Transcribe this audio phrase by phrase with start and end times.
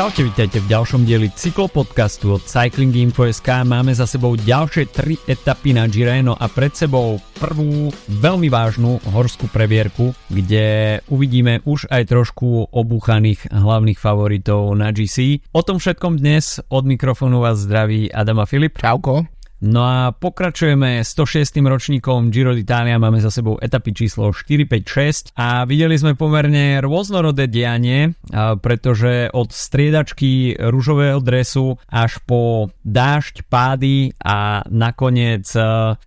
[0.00, 3.68] Čaute, vítajte v ďalšom dieli cyklopodcastu od Cycling Info.sk.
[3.68, 9.52] Máme za sebou ďalšie tri etapy na Gireno a pred sebou prvú veľmi vážnu horskú
[9.52, 15.44] previerku, kde uvidíme už aj trošku obúchaných hlavných favoritov na GC.
[15.52, 18.80] O tom všetkom dnes od mikrofónu vás zdraví Adama Filip.
[18.80, 19.28] Čauko.
[19.60, 21.60] No a pokračujeme 106.
[21.60, 26.80] ročníkom Giro d'Italia, máme za sebou etapy číslo 4, 5, 6 a videli sme pomerne
[26.80, 28.16] rôznorodé dianie,
[28.64, 35.44] pretože od striedačky rúžového dresu až po dážď, pády a nakoniec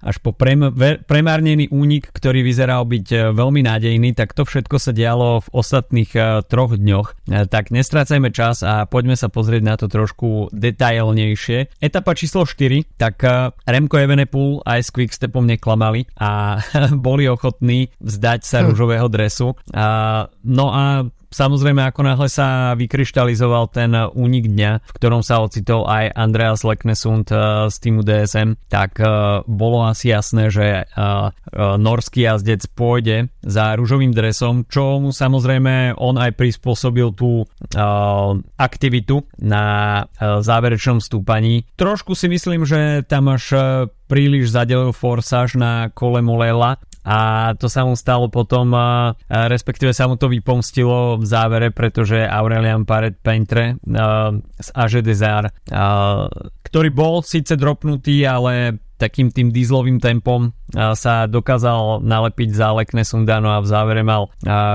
[0.01, 0.73] až po prem,
[1.05, 6.11] premárnený únik, ktorý vyzeral byť e, veľmi nádejný, tak to všetko sa dialo v ostatných
[6.17, 7.07] e, troch dňoch.
[7.29, 11.79] E, tak nestrácajme čas a poďme sa pozrieť na to trošku detailnejšie.
[11.79, 13.21] Etapa číslo 4, tak
[13.51, 16.61] Remko Evenepoel aj s Quickstepom neklamali a
[17.07, 18.65] boli ochotní vzdať sa hm.
[18.71, 19.57] rúžového dresu.
[20.43, 26.13] No a Samozrejme, ako náhle sa vykryštalizoval ten únik dňa, v ktorom sa ocitol aj
[26.13, 27.25] Andreas Leknesund
[27.67, 29.01] z týmu DSM, tak
[29.49, 30.85] bolo asi jasné, že
[31.57, 37.49] norský jazdec pôjde za rúžovým dresom, čo mu samozrejme on aj prispôsobil tú
[38.61, 41.65] aktivitu na záverečnom stúpaní.
[41.73, 43.57] Trošku si myslím, že tam až
[44.13, 48.77] príliš zadelil forsáž na kole Molela a to sa mu stalo potom,
[49.25, 53.81] respektíve sa mu to vypomstilo v závere, pretože Aurelian Paret Paintre
[54.61, 55.49] z AG Desar,
[56.61, 60.53] ktorý bol síce dropnutý, ale takým tým dízlovým tempom
[60.93, 64.29] sa dokázal nalepiť za Lekne Sundano a v závere mal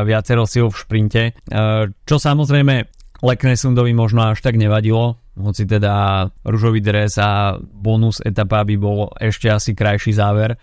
[0.04, 1.22] viacero síl v šprinte,
[2.04, 8.76] čo samozrejme Leknesundovi možno až tak nevadilo, hoci teda ružový dres a bonus etapa by
[8.76, 10.58] bol ešte asi krajší záver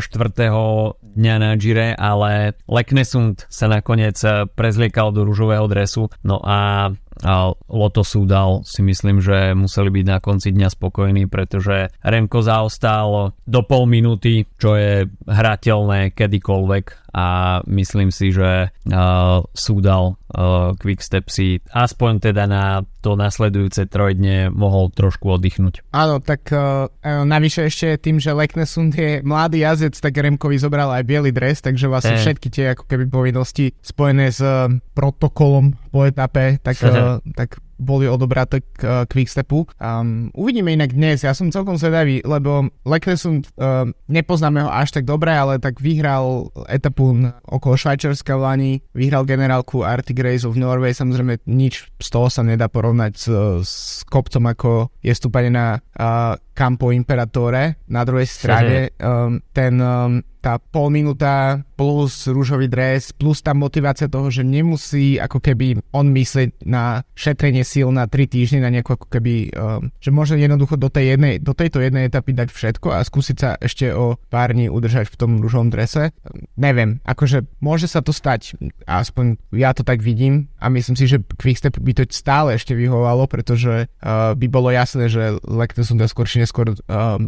[0.00, 4.16] štvrtého dňa na Gire, ale Leknesund sa nakoniec
[4.56, 6.90] prezliekal do ružového dresu, no a
[7.22, 13.34] a Loto Súdal si myslím, že museli byť na konci dňa spokojní, pretože Remko zaostal
[13.42, 21.32] do pol minúty, čo je hrateľné kedykoľvek a myslím si, že uh, Súdal uh, Quickstep
[21.32, 25.88] si aspoň teda na to nasledujúce trojdne mohol trošku oddychnúť.
[25.96, 26.86] Áno, tak uh,
[27.24, 31.88] navyše ešte tým, že Leknesund je mladý jazdec, tak Remkovi zobral aj biely dres, takže
[31.88, 32.22] vlastne eh.
[32.22, 38.10] všetky tie ako keby povinnosti spojené s uh, protokolom po etape, tak, uh, tak boli
[38.10, 39.70] odobraté k uh, Quickstepu.
[39.78, 45.06] Um, uvidíme inak dnes, ja som celkom zvedavý, lebo Leclerc uh, nepoznáme ho až tak
[45.06, 47.14] dobre, ale tak vyhral etapu
[47.46, 52.42] okolo Švajčiarska v Lani, vyhral generálku Arctic Race v Norway, samozrejme nič z toho sa
[52.42, 53.26] nedá porovnať s,
[53.64, 53.72] s
[54.04, 57.78] kopcom, ako je stúpanie na uh, Campo Imperatore.
[57.86, 64.06] Na druhej strane um, ten um, tá pol minúta plus rúžový dres, plus tá motivácia
[64.06, 68.96] toho, že nemusí ako keby on myslieť na šetrenie síl na 3 týždne, na nejakú
[68.96, 72.96] ako keby, um, že môže jednoducho do, tej jednej, do tejto jednej etapy dať všetko
[72.96, 76.16] a skúsiť sa ešte o pár dní udržať v tom rúžovom drese.
[76.56, 78.56] Neviem, akože môže sa to stať,
[78.88, 83.28] aspoň ja to tak vidím a myslím si, že Quickstep by to stále ešte vyhovalo,
[83.28, 86.76] pretože uh, by bolo jasné, že Lectesunda skôr či neskôr um,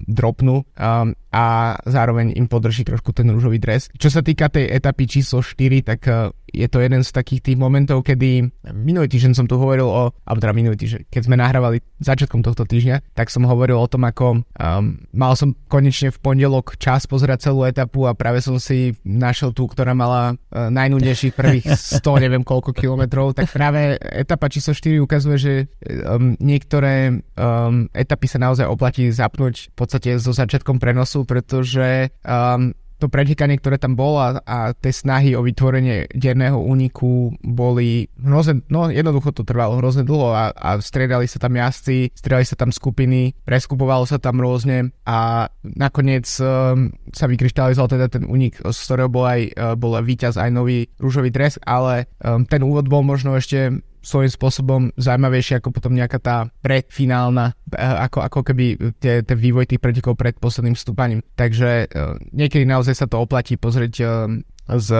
[0.09, 3.87] dropnú um, a zároveň im podrží trošku ten rúžový dres.
[3.95, 7.59] Čo sa týka tej etapy číslo 4, tak uh, je to jeden z takých tých
[7.59, 11.79] momentov, kedy minulý týždeň som tu hovoril o, alebo teda minulý týždeň, keď sme nahrávali
[12.03, 16.77] začiatkom tohto týždňa, tak som hovoril o tom, ako um, mal som konečne v pondelok
[16.77, 21.67] čas pozerať celú etapu a práve som si našiel tú, ktorá mala uh, najnudnejších prvých
[22.03, 25.53] 100 neviem koľko kilometrov, tak práve etapa číslo 4 ukazuje, že
[25.87, 32.73] um, niektoré um, etapy sa naozaj oplatí zapnúť v podstate so začiatkom prenosu, pretože um,
[33.01, 38.61] to pretekanie, ktoré tam bolo a, a tie snahy o vytvorenie dierného úniku boli hrozne,
[38.69, 42.69] no jednoducho to trvalo hrozne dlho a, a striedali sa tam jazdci, striedali sa tam
[42.69, 49.09] skupiny, preskupovalo sa tam rôzne a nakoniec um, sa vykryštalizoval teda ten únik, z ktorého
[49.09, 53.33] bol aj uh, bol víťaz aj nový rúžový dres, ale um, ten úvod bol možno
[53.33, 58.65] ešte svojím spôsobom zaujímavejšie ako potom nejaká tá predfinálna, eh, ako, ako keby
[59.01, 61.21] tie, tie vývoj tých pretekov pred posledným stúpaním.
[61.37, 64.29] Takže uh, niekedy naozaj sa to oplatí pozrieť uh,
[64.78, 64.91] z,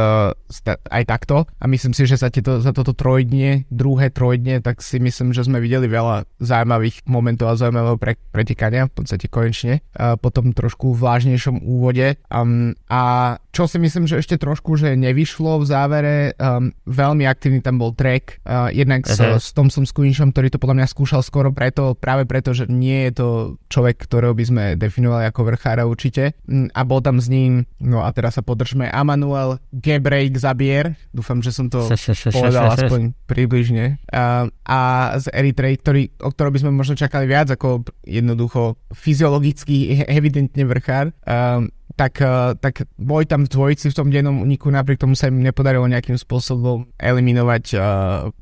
[0.51, 4.83] z, aj takto a myslím si, že za, tieto, za toto trojdnie, druhé trojdnie, tak
[4.83, 9.85] si myslím, že sme videli veľa zaujímavých momentov a zaujímavého pre, pretekania, v podstate konečne,
[9.95, 14.95] a potom trošku v vážnejšom úvode um, a čo si myslím, že ešte trošku, že
[14.95, 19.39] nevyšlo v závere, um, veľmi aktívny tam bol track, uh, jednak uh-huh.
[19.39, 23.11] s, s Tomsom Squinchom, ktorý to podľa mňa skúšal skoro preto, práve preto, že nie
[23.11, 23.29] je to
[23.69, 26.39] človek, ktorého by sme definovali ako vrchára určite.
[26.47, 31.45] Mm, a bol tam s ním, no a teraz sa podržme, Amanuel Gebrek Zabier, dúfam,
[31.45, 31.85] že som to
[32.33, 34.01] povedal aspoň približne,
[34.65, 34.79] a
[35.21, 41.13] z Eritrej, ktorý, o ktorom by sme možno čakali viac ako jednoducho fyziologicky evidentne vrchár.
[42.01, 42.17] Tak,
[42.65, 46.17] tak boj tam v dvojici v tom dennom uniku, napriek tomu sa im nepodarilo nejakým
[46.17, 47.83] spôsobom eliminovať uh,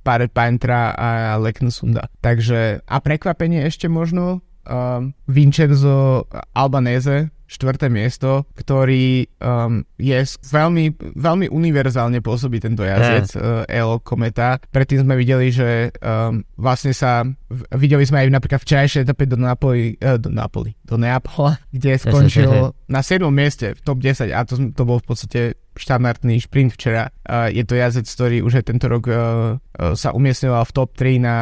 [0.07, 2.07] Pare Pantra a Leknusunda.
[2.23, 11.47] Takže, a prekvapenie ešte možno, uh, Vincenzo Albanese, štvrté miesto, ktorý um, je veľmi, veľmi
[11.49, 13.65] univerzálne pôsobí tento jazdec yeah.
[13.65, 14.61] uh, Elo Kometa.
[14.69, 17.25] Predtým sme videli, že um, vlastne sa
[17.73, 22.77] videli sme aj napríklad včerajšie etape do Napoli, uh, do Napoli, do Neapola, kde skončil
[22.85, 23.25] na 7.
[23.33, 25.41] mieste v top 10 a to, to bol v podstate
[25.79, 27.15] štandardný šprint včera.
[27.23, 30.91] Uh, je to jazdec, ktorý už aj tento rok uh, uh, sa umiestňoval v top
[30.99, 31.37] 3 na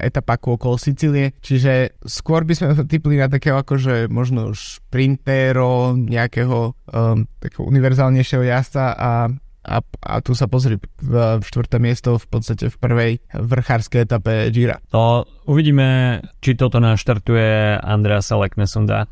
[0.00, 7.28] etapaku okolo Sicílie, čiže skôr by sme typli na takého akože možno šprintéro, nejakého um,
[7.36, 9.28] takého univerzálnejšieho jazda a
[9.60, 14.80] a, a tu sa pozri v, štvrté miesto v podstate v prvej vrchárskej etape Gira.
[14.92, 19.10] To uvidíme, či toto naštartuje Andreasa Leknesunda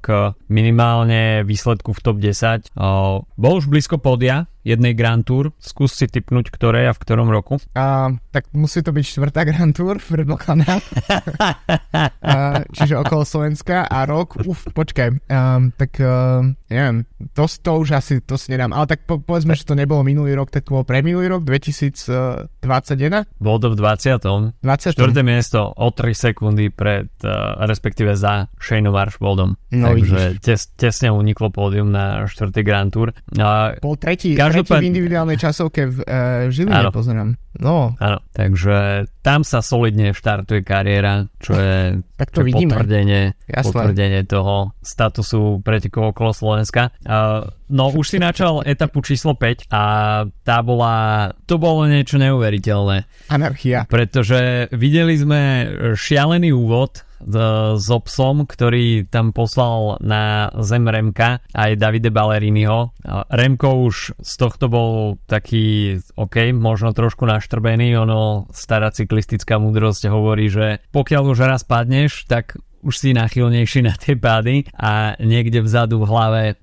[0.00, 0.06] k
[0.50, 2.74] minimálne výsledku v top 10.
[3.38, 5.52] Bol už blízko podia, jednej Grand Tour.
[5.60, 7.60] Skús si typnúť, ktoré a v ktorom roku.
[7.76, 10.80] A, tak musí to byť štvrtá Grand Tour, predpokladám.
[12.76, 15.28] čiže okolo Slovenska a rok, uf, počkaj.
[15.28, 17.04] Um, tak uh, neviem,
[17.36, 18.72] to, to už asi, to si nedám.
[18.72, 21.44] Ale tak po, povedzme, že to nebolo minulý rok, tak to bol pre minulý rok,
[21.44, 22.48] 2021?
[23.38, 24.64] Bol to v 20.
[24.64, 24.96] 20.
[24.96, 29.60] Štvrté miesto o 3 sekundy pred, uh, respektíve za Shane Marshboldom.
[29.74, 33.12] No, Takže tes, tesne uniklo pódium na štvrtý Grand Tour.
[33.34, 34.80] Uh, bol tretí, Každopád...
[34.80, 36.90] v individuálnej časovke v uh, Žiline, áno.
[36.94, 37.28] pozerám.
[37.58, 37.94] No.
[37.98, 42.74] Áno, takže tam sa solidne štartuje kariéra, čo je, tak to čo vidíme.
[42.74, 46.90] potvrdenie, potvrdenie toho statusu pretekov okolo Slovenska.
[47.06, 49.82] Uh, no už si načal etapu číslo 5 a
[50.44, 53.28] tá bola, to bolo niečo neuveriteľné.
[53.32, 53.88] Anarchia.
[53.88, 55.40] Pretože videli sme
[55.96, 62.92] šialený úvod s obsom, ktorý tam poslal na zem Remka aj Davide Balleriniho.
[63.32, 70.52] Remko už z tohto bol taký, OK, možno trošku naštrbený, ono stará cyklistická múdrosť hovorí,
[70.52, 76.04] že pokiaľ už raz padneš, tak už si nachylnejší na tie pády a niekde vzadu
[76.04, 76.54] v hlave e,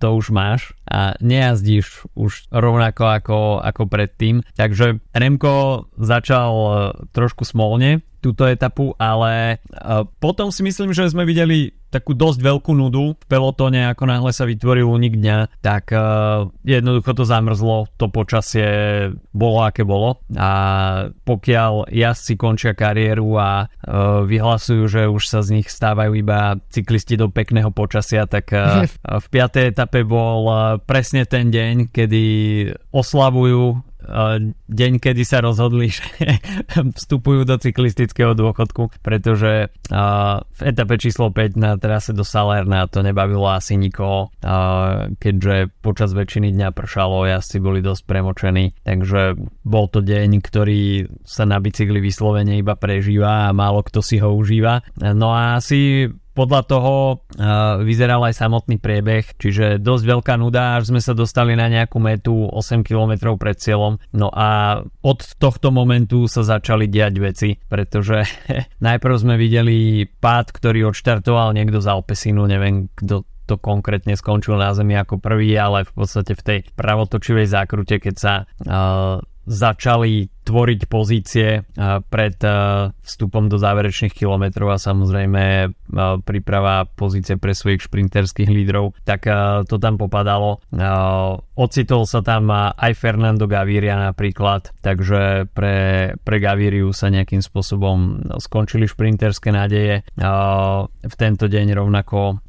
[0.00, 4.40] to už máš a nejazdíš už rovnako ako, ako predtým.
[4.56, 6.70] Takže Remko začal e,
[7.12, 12.72] trošku smolne túto etapu, ale uh, potom si myslím, že sme videli takú dosť veľkú
[12.76, 18.12] nudu v pelotone, ako náhle sa vytvoril únik dňa, tak uh, jednoducho to zamrzlo, to
[18.12, 18.68] počasie
[19.32, 20.20] bolo aké bolo.
[20.36, 20.50] A
[21.24, 27.16] pokiaľ jazdci končia kariéru a uh, vyhlasujú, že už sa z nich stávajú iba cyklisti
[27.16, 28.84] do pekného počasia, tak uh,
[29.24, 32.24] v piatej etape bol uh, presne ten deň, kedy
[32.92, 33.87] oslavujú
[34.68, 36.04] deň, kedy sa rozhodli, že
[36.74, 39.68] vstupujú do cyklistického dôchodku, pretože
[40.48, 44.32] v etape číslo 5 na trase do Salerna to nebavilo asi nikoho,
[45.20, 51.44] keďže počas väčšiny dňa pršalo, jazdci boli dosť premočení, takže bol to deň, ktorý sa
[51.44, 54.80] na bicykli vyslovene iba prežíva a málo kto si ho užíva.
[55.00, 56.08] No a asi
[56.38, 61.58] podľa toho uh, vyzeral aj samotný priebeh, čiže dosť veľká nuda, až sme sa dostali
[61.58, 63.98] na nejakú metu 8 km pred cieľom.
[64.14, 68.22] No a od tohto momentu sa začali diať veci, pretože
[68.86, 74.76] najprv sme videli pád, ktorý odštartoval niekto z Alpesinu, neviem kto to konkrétne skončil na
[74.76, 80.80] zemi ako prvý, ale v podstate v tej pravotočivej zákrute, keď sa uh, začali tvoriť
[80.88, 81.68] pozície
[82.08, 82.36] pred
[83.04, 85.68] vstupom do záverečných kilometrov a samozrejme
[86.24, 89.28] príprava pozície pre svojich šprinterských lídrov, tak
[89.68, 90.64] to tam popadalo.
[91.58, 95.76] Ocitol sa tam aj Fernando Gaviria napríklad, takže pre,
[96.22, 100.06] pre Gaviriu sa nejakým spôsobom skončili šprinterské nádeje.
[101.02, 102.40] V tento deň rovnako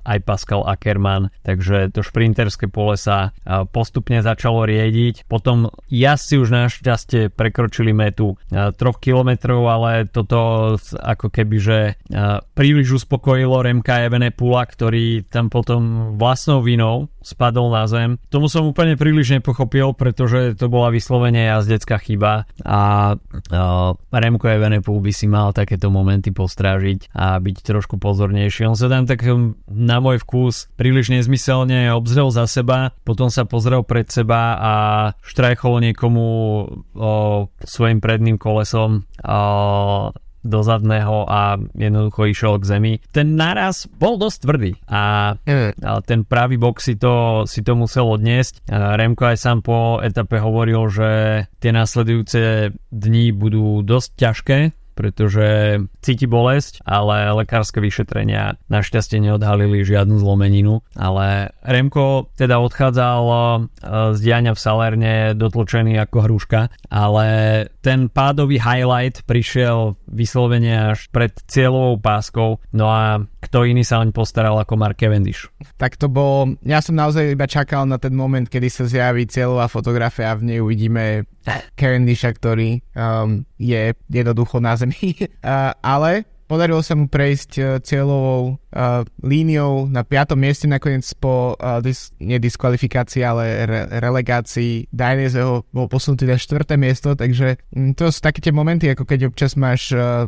[0.00, 3.34] aj Pascal Ackermann, takže to šprinterské pole sa
[3.74, 5.26] postupne začalo riediť.
[5.26, 9.30] Potom jazdci už našťastie prekročili metu 3 km,
[9.66, 11.78] ale toto ako keby, že
[12.54, 18.22] príliš uspokojilo Remka Evenepula, ktorý tam potom vlastnou vinou spadol na zem.
[18.30, 23.14] Tomu som úplne príliš nepochopil, pretože to bola vyslovene jazdecká chyba a
[24.14, 28.70] Remko Evenepul by si mal takéto momenty postrážiť a byť trošku pozornejší.
[28.70, 33.42] On sa tam tak hm, na môj vkus príliš nezmyselne obzrel za seba, potom sa
[33.42, 34.72] pozrel pred seba a
[35.26, 36.66] štrajchol niekomu o,
[37.62, 39.40] svojim predným kolesom o,
[40.46, 42.92] do zadného a jednoducho išiel k zemi.
[43.10, 48.14] Ten naraz bol dosť tvrdý a, a ten pravý bok si to, si to musel
[48.14, 48.62] odniesť.
[48.70, 51.10] Remko aj sám po etape hovoril, že
[51.58, 54.58] tie následujúce dni budú dosť ťažké,
[54.96, 60.80] pretože cíti bolesť, ale lekárske vyšetrenia našťastie neodhalili žiadnu zlomeninu.
[60.96, 63.36] Ale Remko teda odchádzal e,
[64.16, 67.26] z diania v Salerne dotlčený ako hruška, ale
[67.84, 74.10] ten pádový highlight prišiel vyslovene až pred cieľovou páskou, no a kto iný sa oň
[74.10, 75.46] postaral ako Mark Cavendish.
[75.78, 79.70] Tak to bol, ja som naozaj iba čakal na ten moment, kedy sa zjaví cieľová
[79.70, 81.24] fotografia a v nej uvidíme
[81.78, 85.14] Cavendisha, ktorý um, je jednoducho na zemi.
[85.46, 90.34] uh, ale podarilo sa mu prejsť uh, cieľovou uh, líniou na 5.
[90.38, 96.66] mieste nakoniec po uh, dis- nie diskvalifikácii, ale re- relegácii Dainezeho bol posunutý na 4.
[96.78, 100.26] miesto, takže um, to sú také tie momenty, ako keď občas máš uh,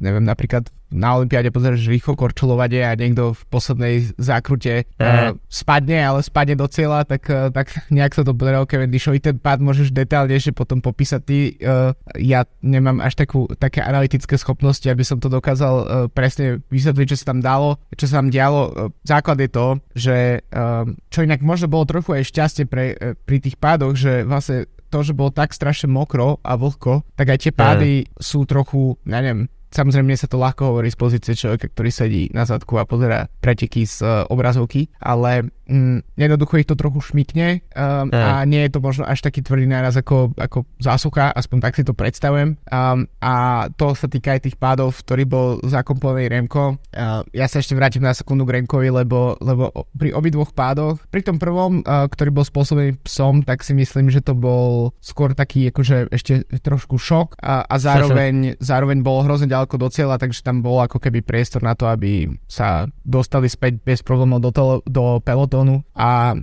[0.00, 6.22] neviem, napríklad na Olympiáde pozeráš rýchlo korčulovade a niekto v poslednej zákrute uh, spadne, ale
[6.22, 9.18] spadne do cieľa, tak, uh, tak nejak sa to podarilo Cavendishovi.
[9.18, 11.58] Ten pád môžeš detálnejšie potom popísať ty.
[11.58, 17.06] Uh, ja nemám až takú, také analytické schopnosti, aby som to dokázal uh, presne vysvetliť,
[17.10, 18.62] čo sa tam dalo, čo sa tam dialo.
[18.70, 18.72] Uh,
[19.02, 19.66] základ je to,
[19.98, 20.16] že
[20.54, 24.70] uh, čo inak možno bolo trochu aj šťastie pre, uh, pri tých pádoch, že vlastne
[24.94, 28.22] to, že bolo tak strašne mokro a vlhko, tak aj tie pády mm.
[28.22, 32.78] sú trochu, neviem, Samozrejme, sa to ľahko hovorí z pozície človeka, ktorý sedí na zadku
[32.78, 38.46] a pozera preteky z uh, obrazovky, ale mm, jednoducho ich to trochu šmikne um, a
[38.46, 41.90] nie je to možno až taký tvrdý náraz ako, ako zásucha, aspoň tak si to
[41.90, 42.54] predstavujem.
[42.70, 46.78] Um, a to sa týka aj tých pádov, ktorý bol zakomponovaný Remko.
[46.94, 51.26] Uh, ja sa ešte vrátim na sekundu k Remkovi, lebo, lebo pri obidvoch pádoch, pri
[51.26, 55.74] tom prvom, uh, ktorý bol spôsobený psom, tak si myslím, že to bol skôr taký
[55.74, 60.44] akože ešte trošku šok a, a zároveň, zároveň bol hrozne ďaleko ďaleko do cieľa, takže
[60.44, 64.84] tam bol ako keby priestor na to, aby sa dostali späť bez problémov do, to,
[64.84, 66.36] do pelotónu a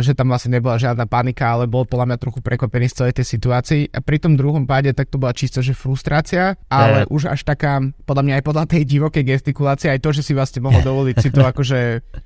[0.00, 3.26] že tam vlastne nebola žiadna panika, ale bol podľa mňa trochu prekvapený z celej tej
[3.36, 3.82] situácii.
[3.92, 7.12] A pri tom druhom páde tak to bola čisto, že frustrácia, ale uh.
[7.12, 10.64] už až taká, podľa mňa aj podľa tej divokej gestikulácie, aj to, že si vlastne
[10.64, 11.80] mohol dovoliť si to akože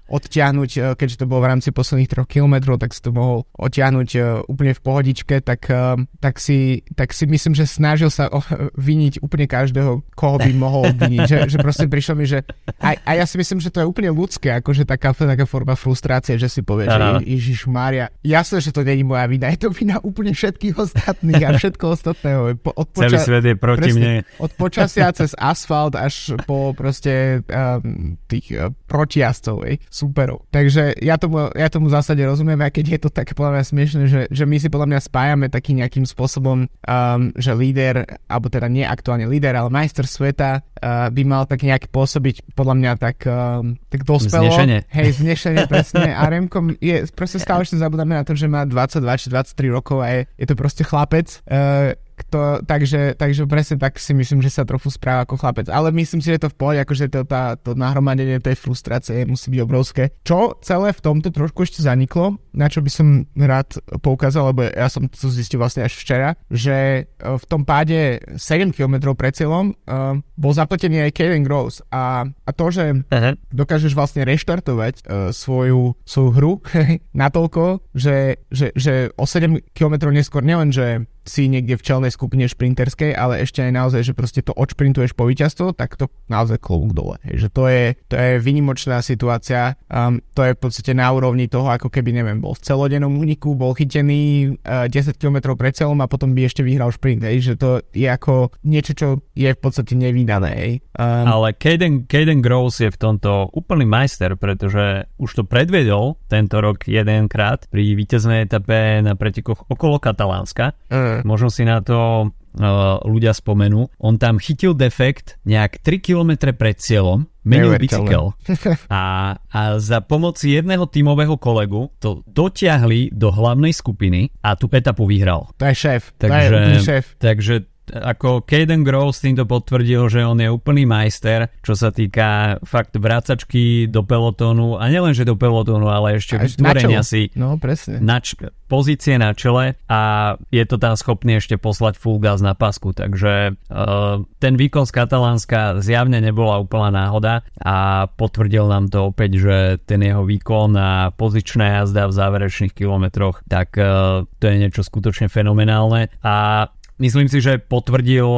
[0.06, 4.08] odtiahnuť, e, keďže to bolo v rámci posledných troch kilometrov, tak si to mohol odtiahnuť
[4.18, 8.28] uh, úplne v pohodičke, tak, uh, tak, si, tak si myslím, že snažil sa
[8.76, 11.20] vyniť úplne každého, koho by mohol viniť.
[11.26, 12.44] že, že proste prišlo mi, že
[12.78, 16.36] a, a ja si myslím, že to je úplne ľudské, akože taká, taká forma frustrácie,
[16.36, 18.12] že si povieš, že Ježiš Mária.
[18.20, 22.40] Jasné, že to není moja vina, je to vina úplne všetkých ostatných a všetko ostatného.
[22.60, 24.14] Od poča- Celý svet je proti presne, mne.
[24.38, 30.44] Od počasia cez asfalt až po proste um, tých uh, protijazdcov, superov.
[30.52, 33.64] Takže ja tomu, ja tomu v zásade rozumiem, aj keď je to tak podľa mňa
[33.64, 38.52] smiešne, že, že my si podľa mňa spájame taký nejakým spôsobom, um, že líder, alebo
[38.52, 42.92] teda nie aktuálne líder, ale majster sveta uh, by mal tak nejak pôsobiť podľa mňa
[43.00, 44.50] tak, um, tak dospelo.
[44.50, 44.78] Znešenie.
[44.90, 46.12] Hej, znešenie, presne.
[46.12, 50.02] A Remkom je proste stále ešte zabudáme na to, že má 22 či 23 rokov
[50.02, 51.38] a je, je to proste chlapec.
[51.46, 55.66] Uh, kto, takže, takže presne tak si myslím, že sa trochu správa ako chlapec.
[55.68, 59.50] Ale myslím si, že to v pohode, akože to, tá, to nahromadenie tej frustrácie musí
[59.50, 60.14] byť obrovské.
[60.22, 64.86] Čo celé v tomto trošku ešte zaniklo, na čo by som rád poukázal, lebo ja
[64.86, 69.72] som to zistil vlastne až včera, že e, v tom páde 7 km pred cieľom
[69.72, 73.32] uh, bol zapletený aj Kaden Gross a, a to, že uh-huh.
[73.52, 76.52] dokážeš vlastne reštartovať uh, svoju, svoju hru
[77.22, 82.46] natoľko, že, že, že o 7 km neskôr nielen, že si niekde v čelnej skupine
[82.50, 86.92] šprinterskej, ale ešte aj naozaj, že proste to odšprintuješ po víťazstvo, tak to naozaj klobúk
[86.94, 87.16] dole.
[87.22, 91.70] Že to je, to je vynimočná situácia, um, to je v podstate na úrovni toho,
[91.70, 96.10] ako keby, neviem, bol v celodennom úniku, bol chytený uh, 10 km pred celom a
[96.10, 99.06] potom by ešte vyhral šprint, hej, že to je ako niečo, čo
[99.38, 100.50] je v podstate nevydané.
[100.58, 100.72] Hej.
[100.98, 106.58] Um, ale Caden, Caden Gross je v tomto úplný majster, pretože už to predvedol tento
[106.58, 110.74] rok jedenkrát pri víťaznej etape na pretekoch okolo Katalánska.
[110.90, 113.92] Uh, Možno si na to uh, ľudia spomenú.
[114.00, 118.38] On tam chytil defekt nejak 3 km pred cieľom, menil bicykel
[118.86, 125.10] a, a za pomoci jedného tímového kolegu to dotiahli do hlavnej skupiny a tú etapu
[125.10, 125.50] vyhral.
[125.58, 126.14] To je šéf.
[126.22, 127.04] Takže, to je šéf.
[127.18, 127.54] takže
[127.90, 133.90] ako Caden Gross týmto potvrdil, že on je úplný majster, čo sa týka fakt vracačky
[133.90, 137.98] do pelotónu a nielen, že do pelotónu, ale ešte vytvorenia si no, presne.
[137.98, 138.38] Na č-
[138.70, 143.58] pozície na čele a je to tam schopný ešte poslať full gas na pasku, takže
[143.68, 149.56] uh, ten výkon z Katalánska zjavne nebola úplná náhoda a potvrdil nám to opäť, že
[149.84, 155.28] ten jeho výkon a pozičná jazda v záverečných kilometroch, tak uh, to je niečo skutočne
[155.28, 156.68] fenomenálne a
[157.02, 158.30] myslím si, že potvrdil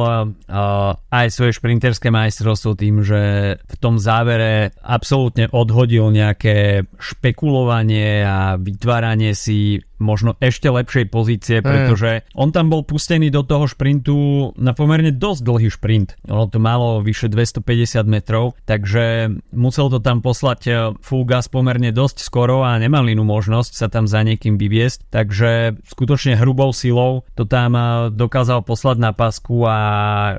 [1.13, 3.21] aj svoje šprinterské majstrovstvo tým, že
[3.61, 12.27] v tom závere absolútne odhodil nejaké špekulovanie a vytváranie si možno ešte lepšej pozície, pretože
[12.35, 16.19] on tam bol pustený do toho šprintu na pomerne dosť dlhý šprint.
[16.27, 21.91] Ono to malo vyše 250 metrov, takže musel to tam poslať e, full gas pomerne
[21.95, 27.23] dosť skoro a nemal inú možnosť sa tam za niekým vyviesť, takže skutočne hrubou silou
[27.33, 29.77] to tam e, dokázal poslať na pasku a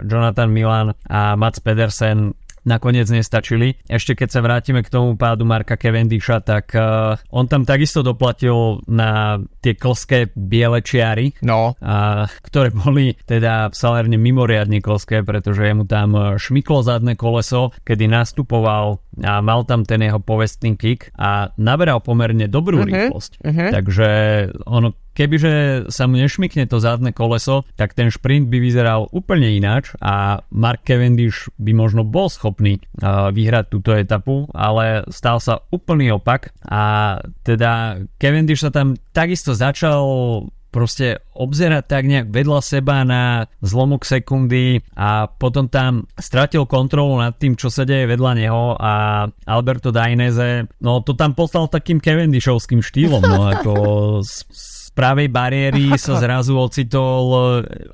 [0.05, 2.37] Jonathan Milan a Mats Pedersen
[2.67, 3.79] nakoniec nestačili.
[3.87, 8.83] Ešte keď sa vrátime k tomu pádu Marka Cavendisha, tak uh, on tam takisto doplatil
[8.91, 11.79] na tie klské biele čiary, no.
[11.79, 18.11] uh, ktoré boli teda v Salerne mimoriadne klské, pretože mu tam šmyklo zadné koleso, kedy
[18.11, 23.33] nastupoval a mal tam ten jeho povestný kick a naberal pomerne dobrú uh-huh, rýchlosť.
[23.41, 23.71] Uh-huh.
[23.73, 24.09] Takže
[24.67, 29.97] ono kebyže sa mu nešmykne to zadné koleso, tak ten šprint by vyzeral úplne ináč
[30.05, 36.13] a Mark Cavendish by možno bol schopný uh, vyhrať túto etapu, ale stal sa úplný
[36.13, 40.05] opak a teda Cavendish sa tam takisto začal
[40.77, 47.33] proste obzerať tak nejak vedľa seba na zlomok sekundy a potom tam stratil kontrolu nad
[47.41, 52.85] tým, čo sa deje vedľa neho a Alberto Dainese, no to tam poslal takým Cavendishovským
[52.85, 53.73] štýlom, no ako
[54.21, 54.45] s,
[54.97, 57.41] pravej bariéry sa zrazu ocitol e,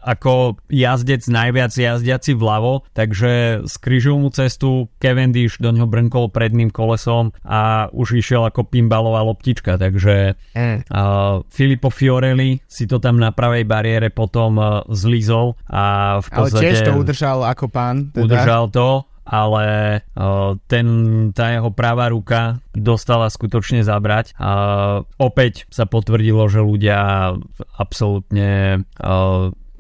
[0.06, 7.34] ako jazdec najviac jazdiaci vľavo, takže skryžil mu cestu, Cavendish do ňoho brnkol predným kolesom
[7.42, 10.86] a už išiel ako pimbalová loptička, takže mm.
[10.88, 16.62] uh, Filippo Fiorelli si to tam na pravej bariére potom uh, zlízol a v podstate...
[16.62, 18.14] Ale tiež to udržal ako pán.
[18.14, 18.22] Teda.
[18.22, 20.00] Udržal to ale
[20.66, 20.86] ten,
[21.30, 24.34] tá jeho pravá ruka dostala skutočne zabrať.
[24.38, 24.50] A
[25.16, 27.30] opäť sa potvrdilo, že ľudia
[27.78, 28.82] absolútne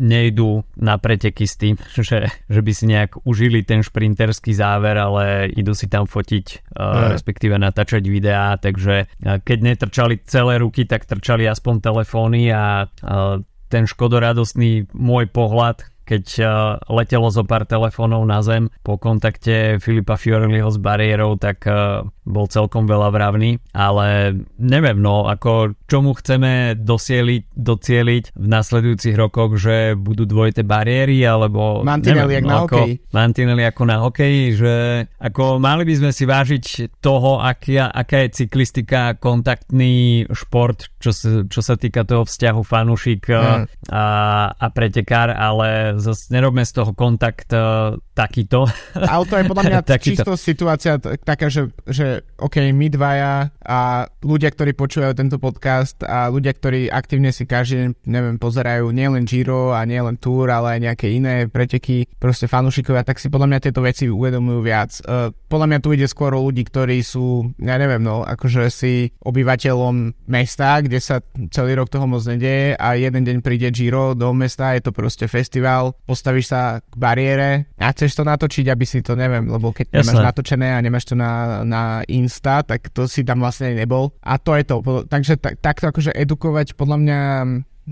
[0.02, 5.54] nejdú na preteky s tým, že, že by si nejak užili ten šprinterský záver, ale
[5.54, 11.46] idú si tam fotiť, uh, respektíve natáčať videá, takže keď netrčali celé ruky, tak trčali
[11.46, 13.38] aspoň telefóny a uh,
[13.70, 16.48] ten škodoradostný môj pohľad, keď uh,
[16.92, 18.68] letelo zo pár telefónov na zem.
[18.82, 25.26] Po kontakte Filipa Fiorelliho s bariérou, tak uh, bol celkom veľa vravný, ale neviem, no,
[25.26, 32.44] ako čomu chceme dosieliť, docieliť v nasledujúcich rokoch, že budú dvojité bariéry, alebo mantinely neviem,
[32.46, 32.78] no, ako,
[33.10, 34.74] mantinely ako na hokeji, že
[35.18, 36.64] ako mali by sme si vážiť
[37.02, 41.10] toho, aká, aká je cyklistika kontaktný šport, čo
[41.46, 43.90] čo sa týka toho vzťahu fanúšik mm.
[43.92, 44.06] a,
[44.52, 48.68] a pretekár, ale zase nerobme z toho kontakt uh, takýto.
[48.94, 54.52] Ale to je podľa mňa čisto situácia taká, že, že OK, my dvaja a ľudia,
[54.52, 59.72] ktorí počúvajú tento podcast a ľudia, ktorí aktívne si každý deň, neviem, pozerajú nielen Giro
[59.72, 63.80] a nielen Tour, ale aj nejaké iné preteky, proste fanúšikovia, tak si podľa mňa tieto
[63.80, 64.92] veci uvedomujú viac.
[65.08, 69.08] Uh, podľa mňa tu ide skôr o ľudí, ktorí sú, ja neviem, no, akože si
[69.24, 74.36] obyvateľom mesta, kde sa celý rok toho moc nedieje a jeden deň príde Giro do
[74.36, 78.98] mesta, je to proste festival, postavíš sa k bariére a chceš to natočiť, aby si
[78.98, 80.10] to neviem, lebo keď Jasne.
[80.10, 84.10] nemáš natočené a nemáš to na, na Insta, tak to si tam vlastne nebol.
[84.26, 84.82] A to je to.
[85.06, 87.20] Takže tak, takto akože edukovať podľa mňa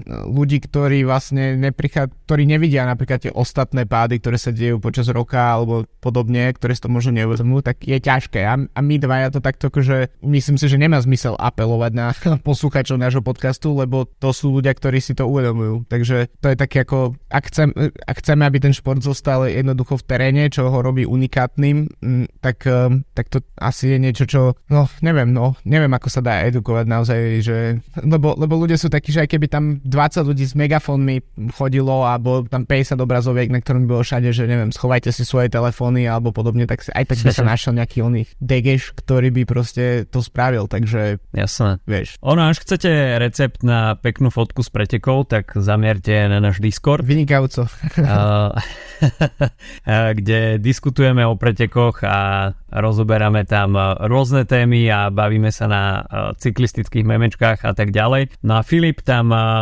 [0.06, 5.40] ľudí, ktorí vlastne neprichá, ktorí nevidia napríklad tie ostatné pády, ktoré sa dejú počas roka
[5.40, 8.46] alebo podobne, ktoré si to možno neuvedomujú, tak je ťažké.
[8.46, 12.14] A, a my ja to takto akože myslím si, že nemá zmysel apelovať na
[12.46, 15.90] posluchačov nášho podcastu, lebo to sú ľudia, ktorí si to uvedomujú.
[15.90, 17.74] Takže to je také ako, ak, chcem,
[18.06, 21.90] ak chceme, aby ten šport zostal jednoducho v teréne, čo ho robí unikátnym,
[22.38, 22.62] tak,
[23.18, 27.20] tak to asi je niečo, čo, no neviem, no neviem, ako sa dá edukovať naozaj,
[27.42, 27.58] že,
[28.00, 31.20] lebo, lebo ľudia sú takí, že aj keby tam 20 ľudí s megafónmi
[31.56, 35.48] chodilo a bol tam 50 obrazoviek, na ktorom bolo všade, že neviem, schovajte si svoje
[35.48, 40.04] telefóny alebo podobne, tak aj tak by sa našiel nejaký oný degeš, ktorý by proste
[40.08, 41.80] to spravil, takže Jasné.
[41.88, 42.20] vieš.
[42.20, 47.04] Ono, až chcete recept na peknú fotku s pretekov, tak zamierte na náš Discord.
[47.04, 47.66] Vynikajúco.
[50.20, 53.74] kde diskutujeme o pretekoch a rozoberáme tam
[54.06, 55.82] rôzne témy a bavíme sa na
[56.36, 58.30] cyklistických memečkách a tak ďalej.
[58.44, 59.32] No a Filip tam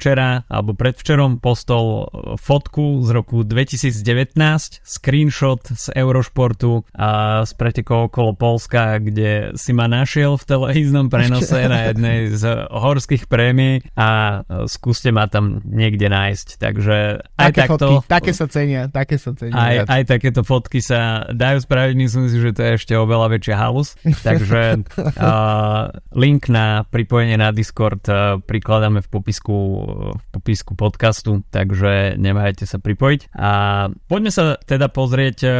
[0.00, 2.08] včera alebo predvčerom postol
[2.40, 4.40] fotku z roku 2019,
[4.80, 11.66] screenshot z Eurošportu a z pretekov okolo Polska, kde si ma našiel v televíznom prenose
[11.72, 16.56] na jednej z horských prémií a skúste ma tam niekde nájsť.
[16.56, 16.96] Takže
[17.36, 17.86] aj také takto...
[18.00, 19.52] Fotky, také sa cenia, také sa cenia.
[19.52, 23.56] Aj, aj takéto fotky sa dajú spraviť, myslím si, že to je ešte oveľa väčšia
[23.60, 23.98] halus.
[24.26, 29.54] Takže uh, link na pripojenie na Discord uh, prikladáme v popisku
[30.16, 33.34] v popisku podcastu, takže nemájte sa pripojiť.
[33.36, 33.50] A
[34.06, 35.50] poďme sa teda pozrieť, e,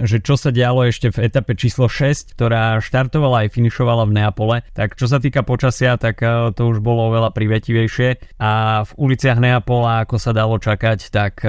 [0.00, 4.56] že čo sa dialo ešte v etape číslo 6, ktorá štartovala aj finišovala v Neapole.
[4.74, 9.38] Tak čo sa týka počasia, tak e, to už bolo oveľa privetivejšie a v uliciach
[9.38, 11.44] Neapola, ako sa dalo čakať, tak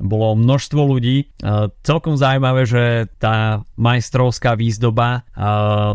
[0.00, 1.30] bolo množstvo ľudí.
[1.82, 2.84] Celkom zaujímavé, že
[3.20, 5.26] tá majstrovská výzdoba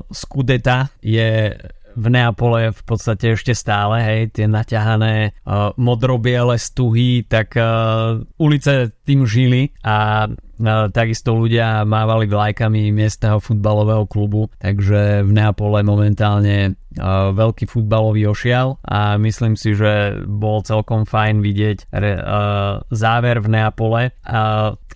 [0.10, 1.56] Skudeta je
[1.96, 8.96] v Neapole v podstate ešte stále, hej, tie naťahané uh, modrobiele stuhy, tak uh, ulice
[9.04, 16.78] tým žili a uh, takisto ľudia mávali vlajkami miestneho futbalového klubu, takže v Neapole momentálne
[17.32, 21.88] veľký futbalový ošial a myslím si, že bol celkom fajn vidieť
[22.92, 24.12] záver v Neapole.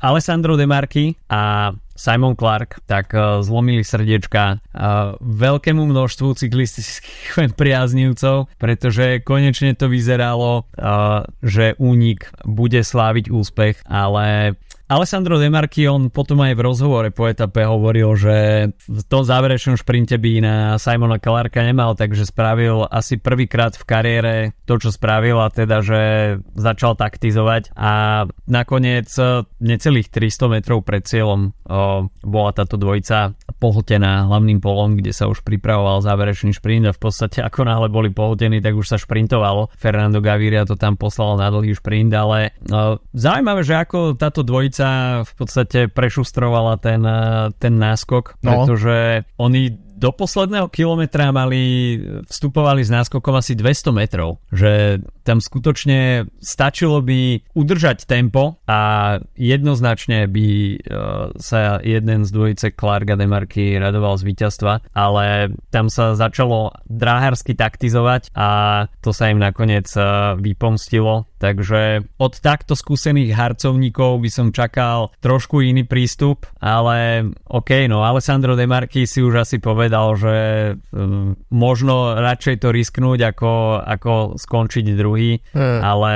[0.03, 8.51] Alessandro De Marchi a Simon Clark, tak uh, zlomili srdiečka uh, veľkému množstvu cyklistických priaznivcov,
[8.60, 14.53] pretože konečne to vyzeralo, uh, že únik bude sláviť úspech, ale
[14.85, 20.13] Alessandro Demarchi, on potom aj v rozhovore po etape hovoril, že v tom záverečnom šprinte
[20.21, 24.35] by na Simona Clarka nemal, takže spravil asi prvýkrát v kariére
[24.69, 26.01] to, čo spravil a teda, že
[26.53, 29.09] začal taktizovať a nakoniec
[29.57, 35.41] necelých 300 metrov pred cieľom o, bola táto dvojica pohltená hlavným polom, kde sa už
[35.41, 39.73] pripravoval záverečný šprint a v podstate ako náhle boli pohltení, tak už sa šprintovalo.
[39.73, 44.74] Fernando Gaviria to tam poslal na dlhý šprint, ale o, zaujímavé, že ako táto dvojica
[44.75, 48.51] dvojica v podstate prešustrovala ten, eh, ten náskok, no.
[48.51, 51.97] pretože oni do posledného kilometra mali,
[52.29, 60.29] vstupovali s náskokom asi 200 metrov, že tam skutočne stačilo by udržať tempo a jednoznačne
[60.29, 66.13] by uh, sa jeden z dvojice Clark a Demarky radoval z víťazstva, ale tam sa
[66.13, 68.49] začalo dráharsky taktizovať a
[69.01, 75.65] to sa im nakoniec uh, vypomstilo, takže od takto skúsených harcovníkov by som čakal trošku
[75.65, 80.36] iný prístup, ale OK, no Alessandro Demarky si už asi povedal, že
[80.91, 85.79] um, možno radšej to risknúť ako, ako skončiť druhý hmm.
[85.79, 86.13] ale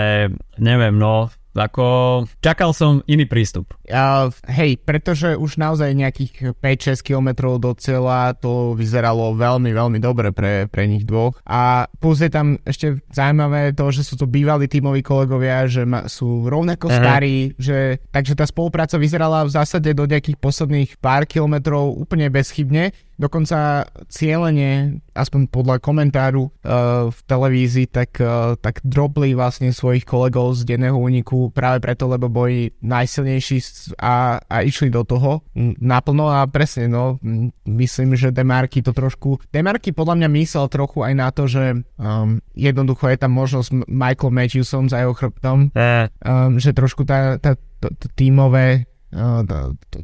[0.60, 1.86] neviem, no, ako
[2.40, 3.74] čakal som iný prístup.
[3.90, 10.30] Uh, hej, pretože už naozaj nejakých 5-6 km do cieľa to vyzeralo veľmi, veľmi dobre
[10.30, 11.36] pre, pre nich dvoch.
[11.44, 16.06] A plus je tam ešte zaujímavé to, že sú to bývalí tímoví kolegovia, že ma,
[16.06, 17.00] sú rovnako uh-huh.
[17.02, 22.94] starí, že, takže tá spolupráca vyzerala v zásade do nejakých posledných pár kilometrov úplne bezchybne
[23.20, 30.56] dokonca cieľene, aspoň podľa komentáru uh, v televízii, tak, uh, tak dropli vlastne svojich kolegov
[30.56, 33.60] z denného úniku práve preto, lebo boli najsilnejší
[34.00, 35.44] a, a išli do toho
[35.84, 37.20] naplno a presne, no,
[37.68, 39.44] myslím, že Demarky to trošku...
[39.52, 44.32] Demarky podľa mňa myslel trochu aj na to, že um, jednoducho je tam možnosť Michael
[44.32, 48.89] Matthewsom za jeho chrbtom, um, že trošku tá, tá, to, to tímové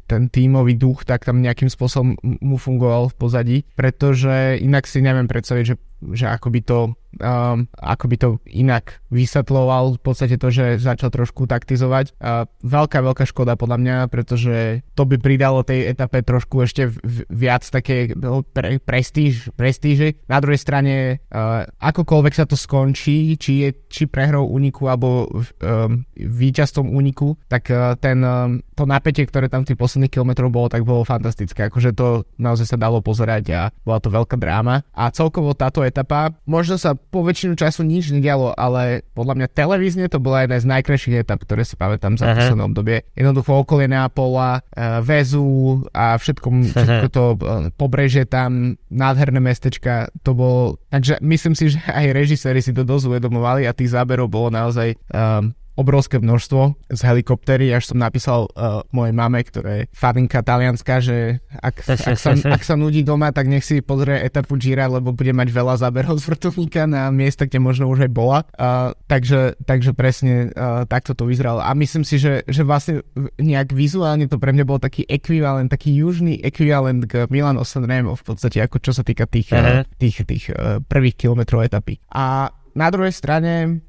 [0.09, 5.29] ten tímový duch tak tam nejakým spôsobom mu fungoval v pozadí, pretože inak si neviem
[5.29, 6.79] predstaviť, že že ako by to,
[7.23, 12.11] um, ako by to inak vysvetloval v podstate to, že začal trošku taktizovať.
[12.19, 16.91] Uh, veľká, veľká škoda podľa mňa, pretože to by pridalo tej etape trošku ešte
[17.31, 20.19] viac také no, pre, prestíž, prestíže.
[20.27, 26.03] Na druhej strane, uh, akokoľvek sa to skončí, či, je, či prehrou úniku alebo um,
[26.19, 30.83] víťazstvom úniku, tak uh, ten, um, to napätie, ktoré tam tých posledných kilometrov bolo, tak
[30.83, 31.71] bolo fantastické.
[31.71, 34.83] Akože to naozaj sa dalo pozerať a bola to veľká dráma.
[34.91, 36.33] A celkovo táto etapa.
[36.49, 40.69] Možno sa po väčšinu času nič nedialo, ale podľa mňa televízne to bola jedna z
[40.69, 43.05] najkrajších etap, ktoré si pamätám za poslednom obdobie.
[43.13, 50.33] Jednoducho okolie Neapola, uh, Vezu a všetko, všetko to uh, pobreže tam, nádherné mestečka, to
[50.33, 50.81] bolo...
[50.89, 54.97] Takže myslím si, že aj režiséri si to dosť uvedomovali a tých záberov bolo naozaj
[55.11, 61.03] um, obrovské množstvo z helikoptery, až som napísal uh, mojej mame, ktorá je faninka talianska,
[61.03, 65.11] že ak, ak, sa, ak sa nudí doma, tak nech si pozrie etapu Gira, lebo
[65.11, 68.39] bude mať veľa záberov z vrtulníka na miesta, kde možno už aj bola.
[68.55, 71.59] Uh, takže, takže presne uh, takto to vyzeralo.
[71.59, 73.03] A myslím si, že, že vlastne
[73.35, 78.23] nejak vizuálne to pre mňa bol taký ekvivalent, taký južný ekvivalent k Milano Sanremo v
[78.23, 81.99] podstate, ako čo sa týka tých, uh, tých, tých uh, prvých kilometrov etapy.
[82.15, 83.83] A na druhej strane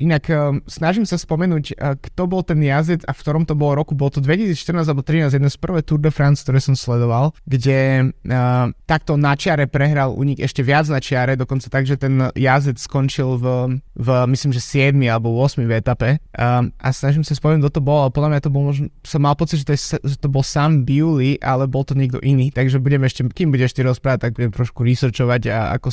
[0.00, 3.78] Inak um, snažím sa spomenúť, uh, kto bol ten jazdec a v ktorom to bolo
[3.78, 3.94] roku.
[3.94, 8.10] Bol to 2014 alebo 2013, jeden z prvé Tour de France, ktoré som sledoval, kde
[8.26, 12.78] uh, takto na čiare prehral nich ešte viac na čiare, dokonca tak, že ten jazdec
[12.78, 13.46] skončil v,
[13.98, 16.10] v myslím, že 7 alebo 8 v etape.
[16.38, 19.20] Um, a snažím sa spomenúť, kto to bol, ale podľa mňa to bol možno, som
[19.22, 22.54] mal pocit, že to, je, že to bol Sam Bewley, ale bol to niekto iný,
[22.54, 25.88] takže budem ešte, kým budeš ty rozprávať, tak budem trošku researchovať a ako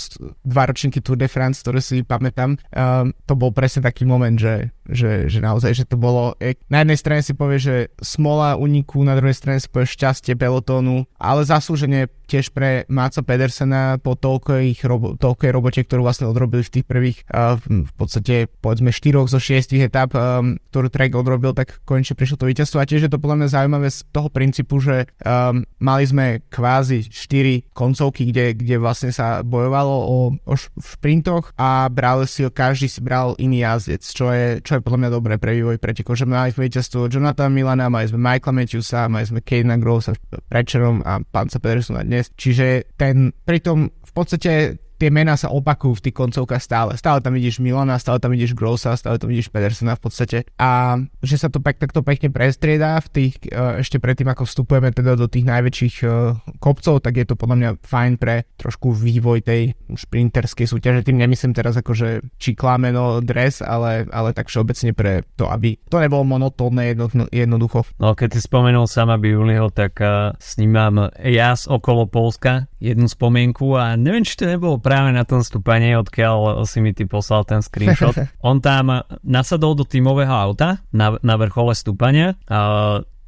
[0.46, 2.60] dva ročníky Tour de France, ktoré si pamätám.
[2.76, 6.34] Um, to bol pre presne taký moment, že, že, že naozaj, že to bolo,
[6.74, 11.06] na jednej strane si povie, že smola uniku, na druhej strane si povie šťastie pelotónu,
[11.22, 16.74] ale zaslúženie tiež pre Máca Pedersena po toľkej, robo, toľkej robote, ktorú vlastne odrobil v
[16.80, 21.82] tých prvých uh, v podstate povedzme 4 zo 6 etap, um, ktorú Trek odrobil, tak
[21.90, 22.78] konečne prišlo to víťazstvo.
[22.78, 27.10] A tiež je to podľa mňa zaujímavé z toho princípu, že um, mali sme kvázi
[27.10, 33.00] 4 koncovky, kde, kde vlastne sa bojovalo o, o šprintoch a brali si každý si
[33.00, 36.52] bral iný jazdec, čo je, čo je podľa mňa dobré pre vývoj pretekov, že mali
[36.52, 40.12] víťazstvo Jonathan Milana, mali sme Michaela Matthewsa, mali sme Kejna Grossa
[40.52, 42.36] Prečerom a Panca Pedersona dnes dnes.
[42.36, 46.92] Čiže ten, pritom v podstate tie mená sa opakujú v tých koncovkách stále.
[47.00, 50.38] Stále tam vidíš Milana, stále tam vidíš Grossa, stále tam vidíš Pedersena v podstate.
[50.60, 54.92] A že sa to pek, takto pekne prestriedá v tých, uh, ešte predtým, ako vstupujeme
[54.92, 59.40] teda do tých najväčších uh, kopcov, tak je to podľa mňa fajn pre trošku vývoj
[59.48, 61.08] tej šprinterskej súťaže.
[61.08, 66.04] Tým nemyslím teraz akože či klameno dres, ale, ale tak všeobecne pre to, aby to
[66.04, 67.88] nebolo monotónne jedno, jednoducho.
[68.04, 73.08] No keď si spomenul sama Biuliho, tak uh, s ním mám jas okolo Polska, jednu
[73.08, 77.46] spomienku a neviem, či to nebolo práve na tom stúpanie, odkiaľ si mi ty poslal
[77.46, 78.18] ten screenshot.
[78.50, 82.34] On tam nasadol do tímového auta na, na vrchole stúpania,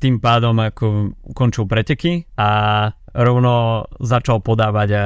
[0.02, 2.50] tým pádom ako ukončil preteky a
[3.12, 5.04] rovno začal podávať uh,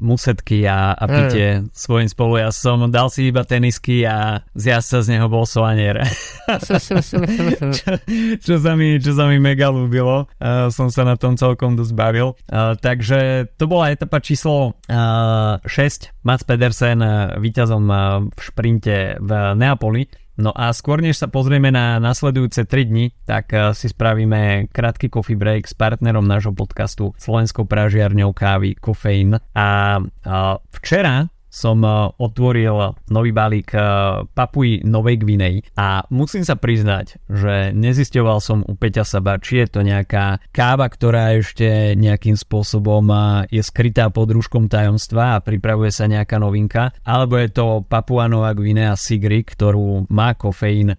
[0.00, 1.74] musetky a, a pitie mm.
[1.74, 2.88] svojim spolujazdcom.
[2.88, 6.00] Dal si iba tenisky a zjazd sa z neho bol soanier.
[6.66, 6.78] čo,
[8.38, 10.30] čo, sa mi, čo sa mi mega ľúbilo.
[10.40, 12.34] Uh, som sa na tom celkom dosť bavil.
[12.48, 16.26] Uh, takže to bola etapa číslo uh, 6.
[16.26, 20.06] Mats Pedersen uh, víťazom uh, v šprinte v Neapoli.
[20.40, 25.12] No a skôr než sa pozrieme na nasledujúce 3 dni, tak eh, si spravíme krátky
[25.12, 29.36] coffee break s partnerom nášho podcastu Slovenskou pražiarňou kávy Kofeín.
[29.52, 30.00] A
[30.72, 33.82] včera som eh, otvoril nový balík eh,
[34.30, 35.54] Papuji Novej Gvinej.
[35.74, 40.86] A musím sa priznať, že nezisťoval som u Peťa Saba, či je to nejaká káva,
[40.86, 46.94] ktorá ešte nejakým spôsobom eh, je skrytá pod rúškom tajomstva a pripravuje sa nejaká novinka,
[47.02, 50.94] alebo je to Papua Nová Gvinea Sigri, ktorú má kofeín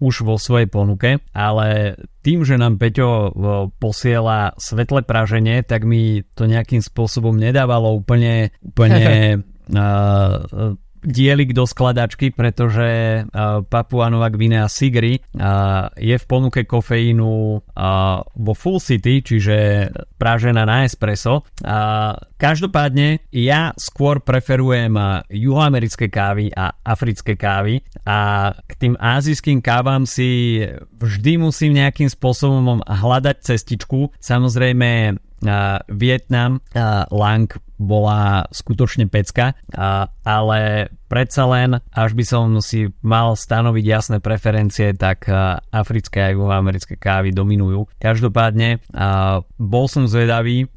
[0.00, 3.32] už vo svojej ponuke, ale tým, že nám Peťo
[3.78, 9.44] posiela svetle praženie, tak mi to nejakým spôsobom nedávalo úplne, úplne
[11.00, 17.32] dielik do skladačky, pretože uh, Papua Nová Gvinea Sigri uh, je v ponuke kofeínu
[18.36, 19.88] vo Full City, čiže
[20.20, 21.48] prážená na espresso.
[22.36, 24.92] Každopádne ja skôr preferujem
[25.32, 30.60] juhoamerické kávy a africké kávy a k tým azijským kávam si
[31.00, 34.12] vždy musím nejakým spôsobom hľadať cestičku.
[34.20, 35.16] Samozrejme
[35.88, 36.60] Vietnam,
[37.08, 37.48] Lang
[37.80, 39.56] bola skutočne pecka,
[40.20, 45.26] ale predsa len, až by som si mal stanoviť jasné preferencie, tak
[45.72, 47.88] africké a juhoamerické kávy dominujú.
[47.98, 48.84] Každopádne
[49.58, 50.68] bol som zvedavý,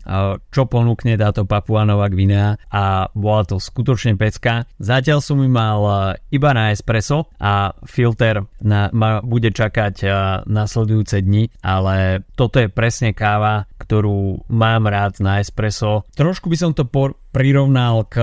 [0.49, 4.65] čo ponúkne táto Papua Nová Gvinea a bola to skutočne pecka.
[4.81, 10.07] Zatiaľ som ju mal iba na espresso a filter na, ma bude čakať
[10.47, 16.07] nasledujúce dni, ale toto je presne káva, ktorú mám rád na espresso.
[16.15, 18.21] Trošku by som to por- prirovnal k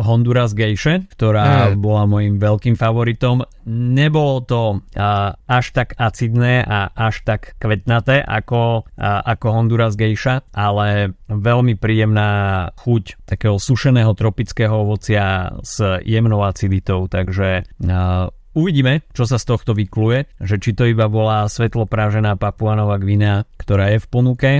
[0.00, 1.84] Honduras Gejše, ktorá mm.
[1.84, 3.44] bola môjim veľkým favoritom.
[3.68, 10.48] Nebolo to uh, až tak acidné a až tak kvetnaté ako, uh, ako Honduras Gejša,
[10.56, 19.22] ale veľmi príjemná chuť takého sušeného tropického ovocia s jemnou aciditou, takže uh, Uvidíme, čo
[19.22, 24.10] sa z tohto vykluje, že či to iba bola svetloprážená Papuanová Gvinea, ktorá je v
[24.10, 24.50] ponuke,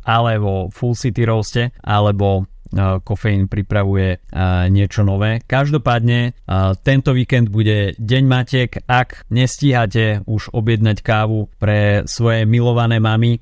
[0.00, 2.48] ale vo Full City roaste, alebo
[3.02, 4.20] kofeín pripravuje
[4.68, 5.40] niečo nové.
[5.44, 6.36] Každopádne
[6.84, 8.70] tento víkend bude Deň Matiek.
[8.84, 13.40] Ak nestíhate už objednať kávu pre svoje milované mamy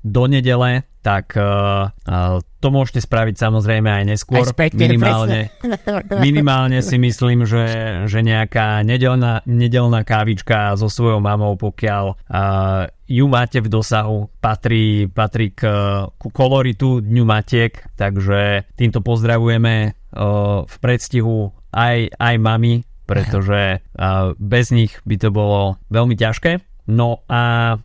[0.00, 4.40] do nedele, tak uh, uh, to môžete spraviť samozrejme aj neskôr.
[4.40, 5.52] Aj späť, minimálne,
[6.24, 7.64] minimálne si myslím, že,
[8.08, 15.04] že nejaká nedelná, nedelná kávička so svojou mamou, pokiaľ uh, ju máte v dosahu, patrí,
[15.12, 15.68] patrí k,
[16.16, 24.32] ku koloritu Dňu Matiek, takže týmto pozdravujeme uh, v predstihu aj, aj mami, pretože uh,
[24.40, 27.76] bez nich by to bolo veľmi ťažké No a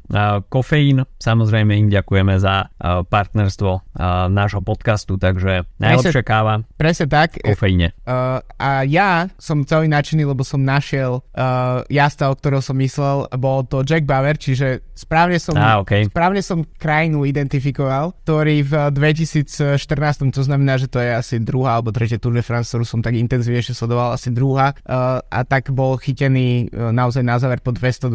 [0.51, 2.67] kofeín, samozrejme im ďakujeme za
[3.07, 3.95] partnerstvo
[4.27, 6.67] nášho podcastu, takže najlepšia káva.
[6.75, 7.39] Presne tak.
[7.39, 7.95] Kofeíne.
[8.03, 13.27] Uh, a ja som celý nadšený, lebo som našiel uh, jazda, o ktorého som myslel,
[13.39, 16.07] bol to Jack Bauer, čiže správne som, ah, okay.
[16.07, 21.95] správne som krajinu identifikoval, ktorý v 2014, to znamená, že to je asi druhá alebo
[21.95, 25.95] tretia Tour de France, ktorú som tak intenzívnejšie sledoval, asi druhá, uh, a tak bol
[25.95, 28.11] chytený uh, naozaj na záver po 222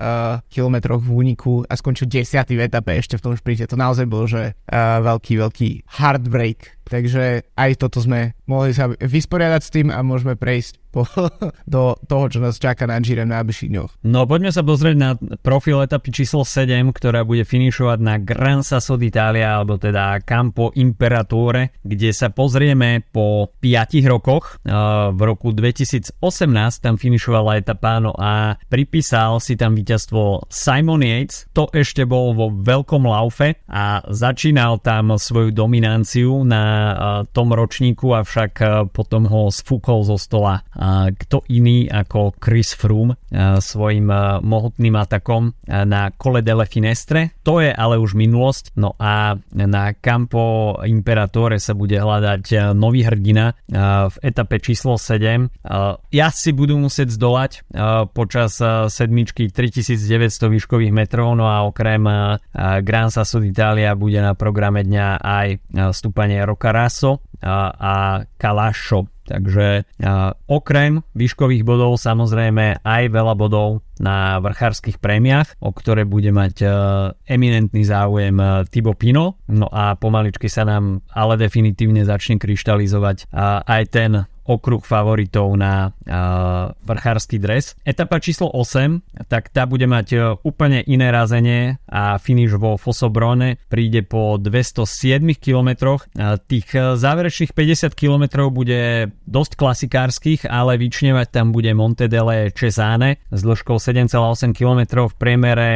[0.00, 2.48] uh, kilometroch v úniku a skončil 10.
[2.48, 3.68] v etape ešte v tom šprinte.
[3.68, 9.62] To naozaj bol, že uh, veľký, veľký heartbreak Takže aj toto sme mohli sa vysporiadať
[9.62, 11.06] s tým a môžeme prejsť po,
[11.70, 13.90] do toho, čo nás čaká na Gire v najbližších dňoch.
[14.10, 18.98] No poďme sa pozrieť na profil etapy číslo 7, ktorá bude finišovať na Gran Sasso
[18.98, 24.58] d'Italia, alebo teda Campo Imperatore, kde sa pozrieme po 5 rokoch.
[25.14, 26.18] V roku 2018
[26.82, 31.46] tam finišovala etapa, no a pripísal si tam víťazstvo Simon Yates.
[31.54, 36.79] To ešte bol vo veľkom laufe a začínal tam svoju dominanciu na
[37.32, 38.52] tom ročníku, avšak
[38.94, 40.62] potom ho sfúkol zo stola
[41.10, 43.18] kto iný ako Chris Froome
[43.60, 44.10] svojim
[44.42, 47.36] mohutným atakom na kole delle Finestre.
[47.44, 48.74] To je ale už minulosť.
[48.80, 53.54] No a na Campo Imperatore sa bude hľadať nový hrdina
[54.10, 55.48] v etape číslo 7.
[56.30, 57.52] si budú musieť zdolať
[58.16, 58.56] počas
[58.90, 62.02] sedmičky 3900 výškových metrov, no a okrem
[62.82, 65.48] Gran Sasso d'Italia bude na programe dňa aj
[65.94, 69.08] stúpanie Roccaraso a Kalašo.
[69.24, 76.34] Takže a, okrem výškových bodov samozrejme aj veľa bodov na vrchárskych prémiách, o ktoré bude
[76.34, 76.68] mať a,
[77.30, 79.38] eminentný záujem a, Tibo Pino.
[79.46, 84.10] No a pomaličky sa nám ale definitívne začne kryštalizovať a, aj ten
[84.50, 87.78] okruh favoritov na uh, vrchársky dres.
[87.86, 93.62] Etapa číslo 8, tak tá bude mať uh, úplne iné razenie a finish vo Fossobrone
[93.70, 96.02] príde po 207 km.
[96.18, 103.22] Uh, tých záverečných 50 km bude dosť klasikárskych, ale vyčnevať tam bude Monte delle Cesane
[103.30, 105.70] s dĺžkou 7,8 km v priemere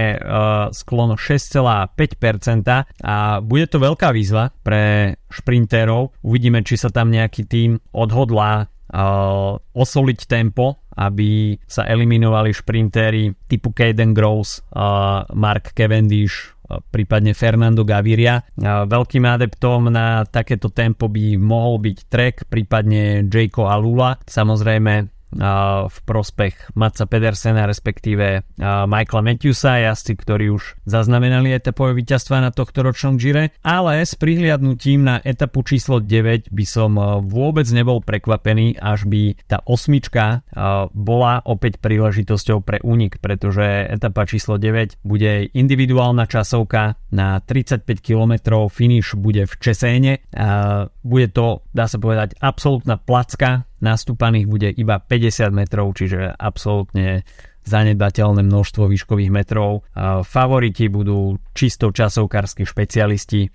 [0.74, 6.14] sklon 6,5% a bude to veľká výzva pre šprintérov.
[6.22, 8.63] Uvidíme, či sa tam nejaký tým odhodlá
[9.74, 17.82] osoliť tempo, aby sa eliminovali šprintéri typu Caden Gross, uh, Mark Cavendish, uh, prípadne Fernando
[17.82, 18.46] Gaviria.
[18.62, 24.22] Veľkým adeptom na takéto tempo by mohol byť Trek, prípadne Jayko Alula.
[24.22, 25.10] Samozrejme
[25.90, 32.86] v prospech Matca Pedersena, respektíve Michaela Matthewsa, jazdci, ktorí už zaznamenali etapové víťazstva na tohto
[32.86, 36.94] ročnom Gire, ale s prihliadnutím na etapu číslo 9 by som
[37.26, 40.46] vôbec nebol prekvapený, až by tá osmička
[40.94, 48.32] bola opäť príležitosťou pre únik, pretože etapa číslo 9 bude individuálna časovka na 35 km,
[48.70, 50.22] finish bude v Česéne.
[51.02, 57.22] Bude to, dá sa povedať, absolútna placka nastúpaných bude iba 50 metrov, čiže absolútne
[57.64, 59.84] zanedbateľné množstvo výškových metrov.
[60.24, 63.48] Favoriti budú čisto časovkársky špecialisti,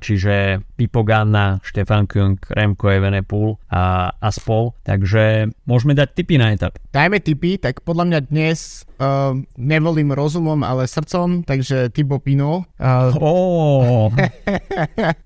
[0.00, 4.76] čiže Pipo Ganna, Štefan Kung, Remco Evenepoel a, a spol.
[4.84, 6.76] Takže môžeme dať tipy na etap.
[6.92, 12.68] Dajme tipy, tak podľa mňa dnes uh, nevolím rozumom, ale srdcom, takže Tibo Pino.
[12.76, 14.12] Uh, oh.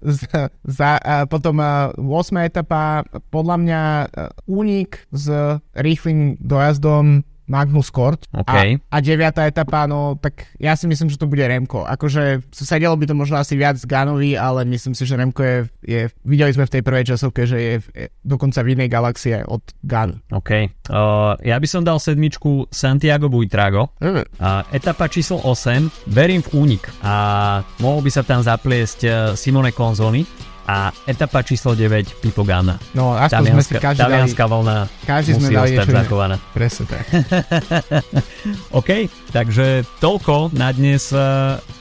[0.02, 2.46] za, za, uh, potom uh, 8.
[2.46, 3.02] etapa,
[3.34, 5.26] podľa mňa uh, únik s
[5.74, 8.78] rýchlým dojazdom Magnus Kort okay.
[8.94, 11.82] a, a deviatá etapa, no tak ja si myslím, že to bude Remko.
[11.82, 16.00] Akože sedelo by to možno asi viac Ganovi, ale myslím si, že Remko je, je
[16.22, 20.22] videli sme v tej prvej časovke, že je, je dokonca v inej galaxie od Gan.
[20.30, 20.50] OK.
[20.86, 23.90] Uh, ja by som dal sedmičku Santiago Buitrago.
[23.98, 24.22] Mm.
[24.38, 29.74] Uh, etapa číslo 8, verím v únik a mohol by sa tam zapliesť uh, Simone
[29.74, 32.78] Konzoni a etapa číslo 9 Pipo Gana.
[32.94, 36.37] No, aspoň sme si každý Talianská dali, vlna každý musí sme dali ostať zachovaná.
[36.54, 37.02] Presne tak.
[38.78, 38.90] OK,
[39.35, 41.11] takže toľko na dnes.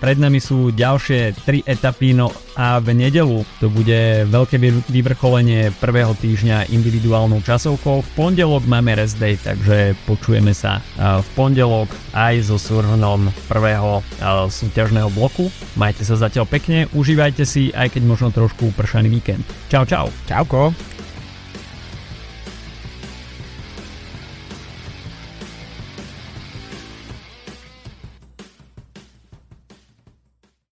[0.02, 4.60] Pred nami sú ďalšie 3 etapy, no a v nedelu to bude veľké
[4.92, 8.04] vyvrcholenie prvého týždňa individuálnou časovkou.
[8.04, 14.04] V pondelok máme rest day, takže počujeme sa v pondelok aj so súhrnom prvého
[14.52, 15.48] súťažného bloku.
[15.80, 19.44] Majte sa zatiaľ pekne, užívajte si, aj keď možno trošku upršaný víkend.
[19.68, 20.08] Čau, čau.
[20.24, 20.72] Čauko.